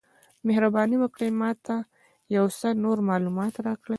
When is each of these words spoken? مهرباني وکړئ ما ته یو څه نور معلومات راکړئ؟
مهرباني 0.47 0.97
وکړئ 0.99 1.29
ما 1.41 1.51
ته 1.65 1.75
یو 2.35 2.45
څه 2.59 2.67
نور 2.83 2.97
معلومات 3.09 3.53
راکړئ؟ 3.67 3.89